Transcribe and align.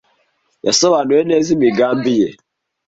Yasobanuye 0.65 1.21
neza 1.31 1.47
imigambi 1.55 2.11
ye. 2.21 2.29